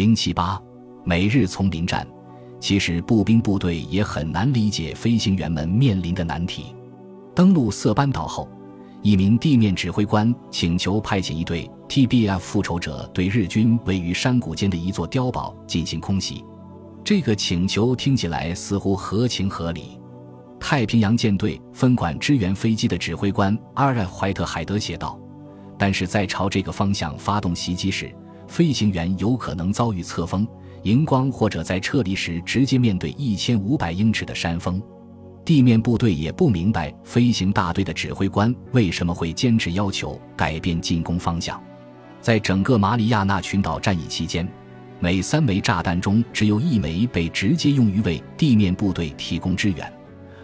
[0.00, 0.58] 零七八
[1.04, 2.08] 每日丛林战，
[2.58, 6.74] 其实步兵部队也很难理解飞行员们面临的难题。
[7.34, 8.48] 登陆色班岛后，
[9.02, 16.42] 一名地面指挥官请求派遣一队 TBF 复仇者对日军位于山谷间的一座碉堡进行空袭。
[17.04, 20.00] 这个请求听起来似乎合情合理。
[20.58, 25.20] 太平洋舰队分管支援飞机的指挥官阿尔怀特海德写道
[25.76, 28.10] ：“但是在朝这个方向发动袭击时，
[28.50, 30.46] 飞行员有可能遭遇侧风、
[30.82, 34.82] 荧光，或者在撤离时直接面对一千五百英尺的山峰。
[35.44, 41.62] 地面部队也不明白飞行大队的指挥官为什么会坚持要求改变进攻方向。
[42.20, 44.46] 在整个马里亚纳群岛战役期间，
[44.98, 49.90] 每三枚炸弹中只有一枚被直接用于为地面部队提供支援。”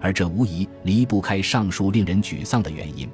[0.00, 3.10] 而这无疑离不开上述令人沮丧的原因。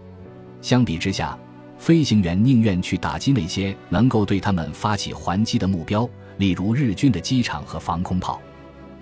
[0.61, 1.39] 相比之下，
[1.85, 8.41] 飞行员宁愿去打击那些能够对他们发起还击的目标，例如日军的机场和防空炮。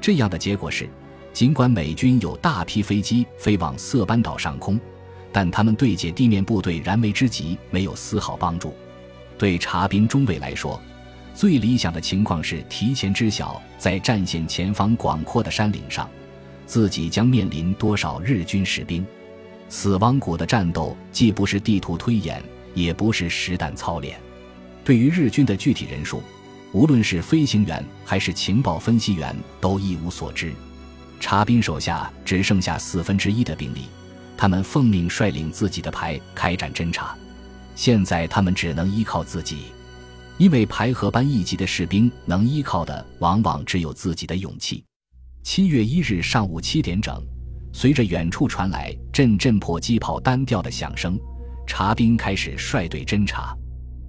[0.01, 0.89] 这样的结果是，
[1.33, 4.81] 尽管美军有大批飞机飞往色班岛上空，
[5.31, 8.75] 但他们对解地面部队燃眉之急没有丝毫帮助。
[9.39, 10.83] 对查宾中尉来说，
[11.37, 16.11] 最理想的情况是提前知晓在战线前方广阔的山岭上。
[16.67, 19.07] 自己将面临多少日军士兵？
[19.69, 22.43] 死亡谷的战斗既不是地图推演，
[22.75, 24.19] 也不是实弹操练。
[24.85, 26.23] 对于日军的具体人数，
[26.73, 30.53] 无论是飞行员还是情报分析员都一无所知。
[31.21, 33.83] 查宾手下只剩下四分之一的兵力，
[34.37, 37.17] 他们奉命率领自己的排开展侦察。
[37.75, 39.67] 现在他们只能依靠自己，
[40.37, 44.85] 因为排和班一级的士兵能依靠的往往只有自己的勇气。
[45.45, 47.23] 七月一日上午七点整，
[47.73, 51.19] 随着远处传来阵阵迫击炮单调的响声，
[51.67, 53.57] 查宾开始率队侦查。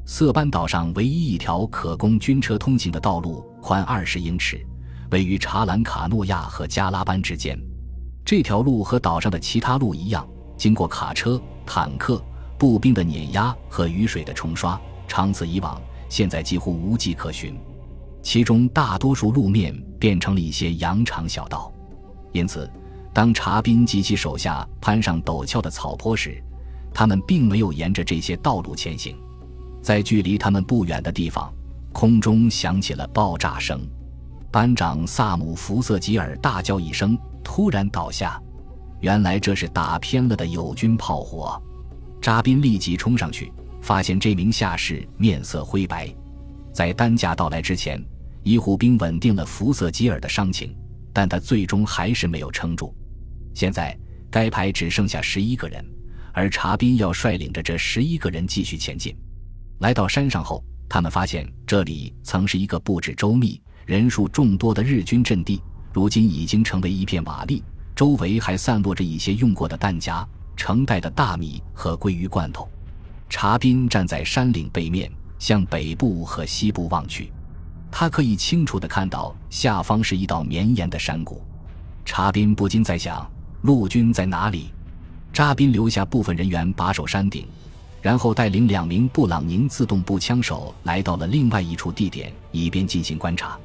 [0.06, 4.62] 色班岛上唯一一条可供军车通行的道路宽二十英尺，
[5.12, 7.58] 位于查兰卡诺亚和加拉班之间。
[8.26, 12.22] 这条路和岛上的其他路一样，经过卡车、坦克、
[12.58, 17.58] 步兵的碾压和雨水的冲刷，长此以往，现在几乎无迹可寻。
[18.22, 21.72] 其中大多数路面变成了一些羊肠小道，
[22.32, 22.70] 因此，
[23.14, 26.42] 当查宾及其手下攀上陡峭的草坡时，
[26.94, 29.16] 他们并没有沿着这些道路前行。
[29.82, 31.54] 在距离他们不远的地方，
[31.92, 33.82] 空中响起了爆炸声。
[34.52, 38.42] 班长萨姆·福瑟吉尔大叫一声，突然倒下。
[39.02, 41.62] 原来这是打偏了的友军炮火。
[42.22, 46.08] 扎宾立即冲上去，发现这名下士面色灰白。
[46.72, 48.02] 在担架到来之前。
[48.46, 50.76] 医护兵稳定了福瑟吉尔的伤情，
[51.14, 52.94] 但他最终还是没有撑住。
[53.54, 53.98] 现在
[54.30, 55.82] 该排只剩下十一个人，
[56.34, 59.16] 而查宾要率领着这十一个人继续前进。
[59.80, 65.62] 来到山上后，他们发现这里曾是一个布置周密、人数众多的日军阵地，
[65.94, 67.62] 如今已经成为一片瓦砾，
[67.96, 72.68] 周围还散落着一些用过的弹夹、盛带的大米和鲑鱼罐头。
[73.30, 77.32] 查宾站在山岭背面，向北部和西部望去。
[77.92, 81.44] 他可以清楚地看到下方是一道绵延的山谷，
[82.06, 83.30] 查宾不禁在想：
[83.62, 84.72] 陆军在哪里？
[85.34, 87.48] 扎宾留下部分人员把守山顶，
[88.04, 93.58] 然后带领两名布朗宁自动步枪手来到了另外一处地点，以便进行观察，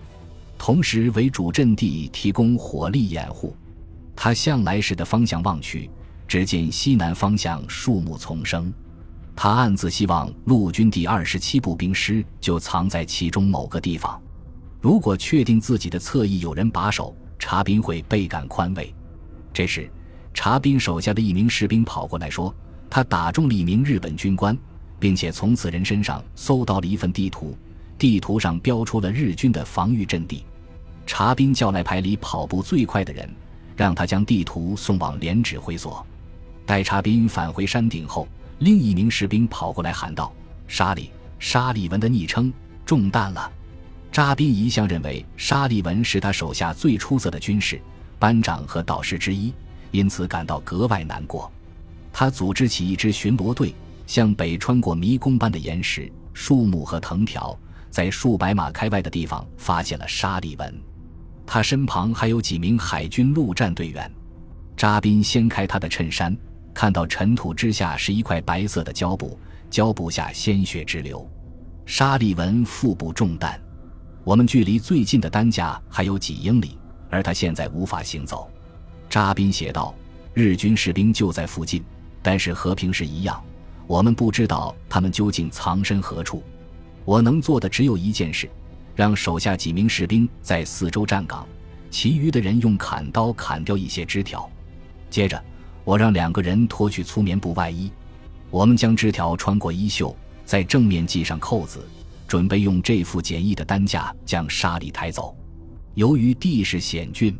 [0.57, 3.55] 同时为主阵地提供火力掩护。
[4.17, 5.91] 他向来时的方向望去，
[6.27, 8.73] 只见西南方向树木丛生。
[9.37, 14.19] 他暗自希望陆军第二十七步兵师就藏在其中某个地方。
[14.81, 18.93] 如果确定自己的侧翼有人把守，查宾会倍感宽慰。
[19.53, 19.89] 这时，
[20.39, 22.55] 查宾手下的一名士兵跑过来说
[22.89, 24.57] ：“他打中了一名日本军官，
[24.97, 27.59] 并且从此人身上搜到了一份地图，
[27.99, 30.45] 地图上标出了日军的防御阵地。”
[31.05, 33.29] 查宾叫来排里跑步最快的人，
[33.77, 36.07] 让他将地图送往连指挥所。
[36.65, 38.29] 待查宾返回山顶后。
[38.61, 40.33] 另一名士兵跑过来喊道
[40.69, 41.11] ：“沙利，
[41.41, 42.53] 沙利文的昵称
[42.87, 43.51] 中弹了。”
[44.13, 47.81] 扎宾一向认为沙利文是他手下最出色的军士、
[48.21, 49.53] 班长和导师之一，
[49.91, 51.51] 因此感到格外难过。
[52.13, 53.75] 他组织起一支巡逻队，
[54.07, 57.57] 向北穿过迷宫般的岩石、树木和藤条，
[57.91, 60.75] 在数百码开外的地方发现了沙利文。
[61.47, 64.11] 他身旁还有几名海军陆战队员。
[64.77, 66.37] 扎宾掀开他的衬衫。
[66.75, 69.37] 看到尘土之下是一块白色的胶布，
[69.69, 71.29] 胶布下鲜血直流。
[71.87, 73.61] 沙利文腹部中弹，
[74.23, 76.79] 我们距离最近的担架还有几英里，
[77.11, 78.49] 而他现在无法行走。
[79.09, 79.95] 扎宾写道
[80.35, 81.83] ：“日军士兵就在附近，
[82.23, 83.43] 但是和平时一样，
[83.87, 86.43] 我们不知道他们究竟藏身何处。
[87.05, 88.49] 我能做的只有一件事，
[88.95, 91.47] 让手下几名士兵在四周站岗，
[91.91, 94.49] 其余的人用砍刀砍掉一些枝条。
[95.09, 95.43] 接着，
[95.85, 97.91] 我让两个人脱去粗棉布外衣，
[98.51, 100.15] 我们将枝条穿过衣袖，
[100.45, 101.83] 在正面系上扣子，
[102.27, 105.35] 准备用这副简易的担架将沙里抬走。
[105.95, 107.35] 由于地势险峻，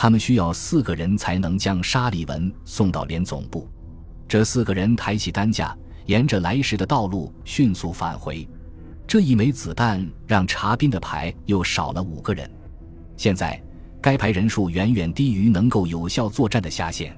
[0.00, 3.68] 他们需要四个人才能将沙里文送到连总部。
[4.28, 8.48] 这四个人抬起担架，沿着来时的道路迅速返回。
[9.08, 12.48] 这一枚子弹让查宾的排又少了五个人。
[13.16, 13.60] 现在。
[14.00, 17.12] 该排人数远远低于能够有效作战的下限，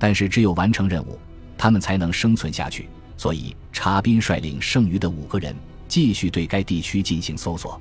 [0.00, 1.16] 但是只有完成任务，
[1.56, 2.88] 他们才能生存下去。
[3.16, 5.54] 所以，查宾率领剩余的五个人
[5.86, 7.80] 继续对该地区进行搜索。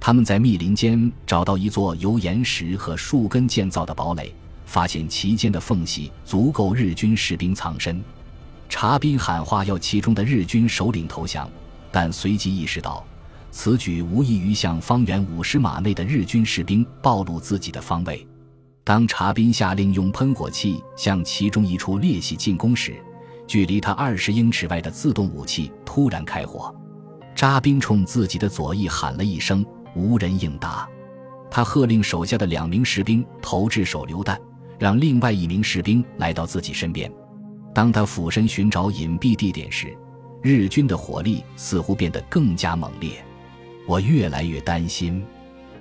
[0.00, 4.34] 他们在密林间找到一座由岩石和树根建造的堡垒，
[4.64, 8.02] 发现其间的缝隙足够日军士兵藏身。
[8.68, 11.50] 查宾喊话要其中的日军首领投降，
[11.90, 13.04] 但随即意识到。
[13.50, 18.24] 此举无异于向方圆五十码内的日军士兵暴露自己的方位。
[18.84, 22.94] 当查宾下令用喷火器向其中一处裂隙进攻时，
[23.46, 26.72] 距离他二十英尺外的自动武器突然开火。
[27.34, 29.64] 扎宾冲自己的左翼喊了一声，
[29.98, 30.88] 无人应答。
[31.50, 34.40] 他喝令手下的两名士兵投掷手榴弹，
[34.78, 37.12] 让另外一名士兵来到自己身边。
[37.74, 39.96] 当他俯身寻找隐蔽地点时，
[40.42, 43.12] 日军的火力似乎变得更加猛烈。
[43.86, 45.24] 我越来越担心，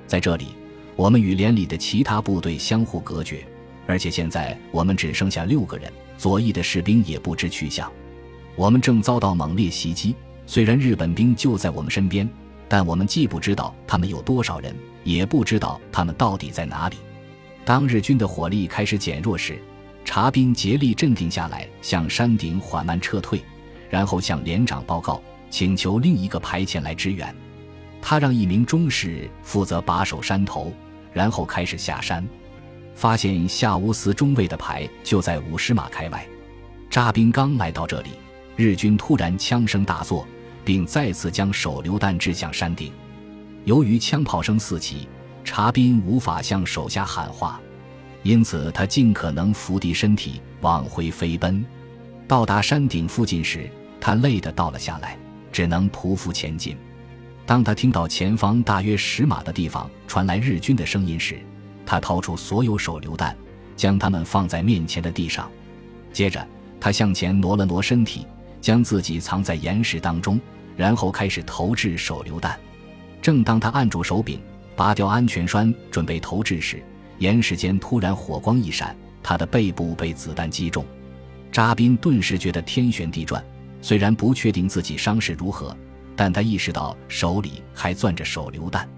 [0.07, 0.47] 在这里，
[0.95, 3.45] 我们与连里的其他部队相互隔绝，
[3.85, 7.91] 而且现在我们只剩下六个人，左翼的士兵也不知去向。
[8.55, 10.15] 我们正遭到猛烈袭击，
[10.45, 12.27] 虽然日本兵就在我们身边，
[12.69, 16.97] 但我们既不知道他们有多少人，也不知道他们到底在哪里。
[17.63, 19.61] 当日军的火力开始减弱时，
[20.05, 23.41] 查兵竭力镇定下来，向山顶缓慢撤退，
[23.89, 27.33] 然后向连长报告，请求另一个排前来支援。
[28.01, 30.71] 他让一名中士负责把守山头，
[31.11, 32.25] 然后开始下山。
[32.95, 36.25] 发现夏乌斯中尉的排就在五十码开外。
[36.89, 38.11] 扎兵刚来到这里，
[38.55, 40.25] 日军突然枪声大作，
[40.67, 42.91] 并再次将手榴弹掷向山顶。
[43.63, 45.07] 由于枪炮声四起，
[45.45, 47.57] 查宾无法向手下喊话，
[48.21, 51.65] 因此他尽可能伏低身体往回飞奔。
[52.27, 53.69] 到达山顶附近时，
[54.01, 55.17] 他累得倒了下来，
[55.53, 56.75] 只能匍匐前进。
[57.45, 61.39] 当他听到前方大约十码的地方传来日军的声音时，
[61.85, 63.33] 他掏出所有手榴弹，
[63.77, 65.49] 将它们放在面前的地上。
[66.11, 66.45] 接着，
[66.77, 68.27] 他向前挪了挪身体，
[68.59, 70.37] 将自己藏在岩石当中，
[70.77, 72.57] 然后开始投掷手榴弹。
[73.21, 74.39] 正当他按住手柄，
[74.75, 76.81] 拔掉安全栓，准备投掷时，
[77.17, 80.85] 岩石间突然火光一闪，他的背部被子弹击中。
[81.51, 83.43] 扎宾顿时觉得天旋地转，
[83.81, 85.75] 虽然不确定自己伤势如何。
[86.19, 88.89] 但他意识到手里还攥着手榴弹，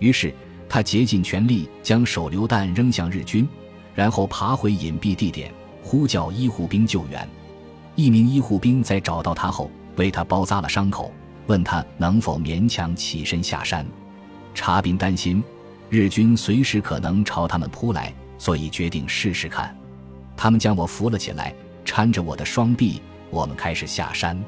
[0.00, 0.34] 于是
[0.68, 3.48] 他竭尽全力将手榴弹扔向日军，
[3.94, 7.28] 然后爬回隐蔽地点，呼叫医护兵救援。
[7.94, 11.12] 一名医护兵在找到他后，为他包扎了伤口，
[11.46, 13.86] 问他能否勉强起身下山。
[14.54, 15.42] 查宾担心
[15.90, 19.76] 日军随时可能朝他们扑来，所以决定试试看。
[20.36, 21.54] 他们将我扶了起来，
[21.84, 23.00] 搀着我的双臂，
[23.30, 24.38] 我们开始下山。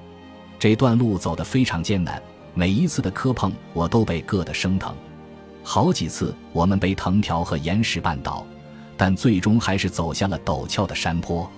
[0.58, 2.20] 这段路走得非常艰难，
[2.54, 4.94] 每一次的磕碰我都被硌得生疼，
[5.62, 8.44] 好几次我们被藤条和岩石绊倒，
[8.96, 11.48] 但最终还是走下了陡峭的山坡。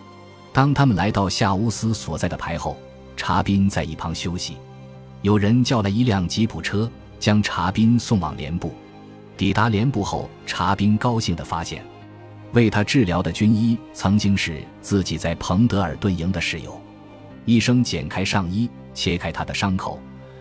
[0.53, 2.77] 当他们来到夏乌斯所在的排后，
[3.21, 4.57] 查宾在一旁休息。
[5.21, 8.73] 有人叫来一辆吉普车，将查宾送往连部。
[9.37, 11.85] 抵达连部后，查宾高兴地发现，
[12.55, 16.81] 为他治疗的军医曾经是自己在彭德尔顿营的室友。
[17.45, 18.71] 医生剪开上衣。
[18.95, 20.01] 切开他的伤口，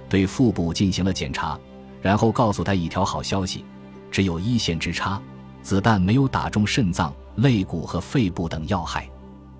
[0.09, 1.59] 对腹部进行了检查，
[2.01, 3.63] 然后告诉他一条好消息：
[4.09, 5.21] 只有一线之差，
[5.61, 9.07] 子弹没有打中肾脏、肋骨和肺部等要害。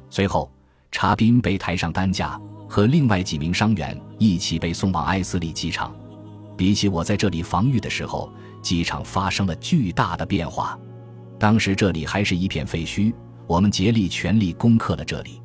[0.09, 0.49] 随后，
[0.91, 5.96] 查宾被抬上担架，和另外几名伤员一起被送往埃斯利机场。
[6.58, 8.31] 比起我在这里防御的时候，
[8.62, 10.77] 机场发生了巨大的变化。
[11.38, 13.13] 当时这里还是一片废墟，
[13.48, 15.41] 我们竭力全力攻克了这里。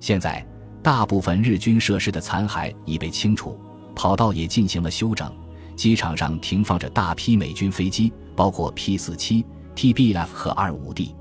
[0.00, 0.46] 现在。
[0.80, 3.58] 大部分日军设施的残骸已被清除，
[3.96, 5.30] 跑道也进行了修整。
[5.74, 11.14] 机场上停放着大批美军飞机，包括 P-47、TBF 和 2-5D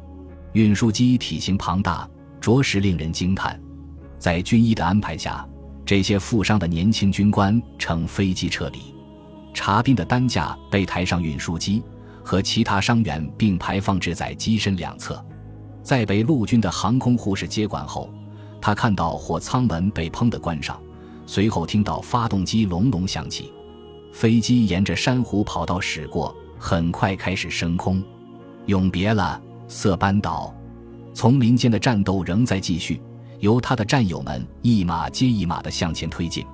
[0.54, 2.08] 运输机，体型庞大，
[2.48, 3.60] 着实令人惊叹。
[4.18, 5.46] 在军医的安排下，
[5.86, 8.80] 这些负伤的年轻军官乘飞机撤离。
[9.54, 11.84] 查宾的担架被抬上运输机，
[12.24, 15.22] 和其他伤员并排放置在机身两侧。
[15.84, 18.10] 在被陆军的航空护士接管后。
[18.62, 20.82] 他看到货舱门被砰地关上，
[21.26, 23.52] 随后听到发动机隆隆响起。
[24.14, 28.02] 飞机沿着珊瑚跑道驶过，很快开始升空。
[28.68, 30.54] 永别了，色班岛！
[31.18, 33.02] 丛林间的战斗仍在继续，
[33.40, 36.46] 由他的战友们一马接一马的向前推进。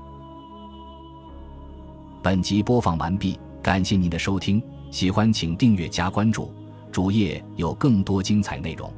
[2.21, 6.49] 本集播放完毕，感谢您的收听，喜欢请订阅加关注，
[6.93, 8.89] 主页有更多精彩内容。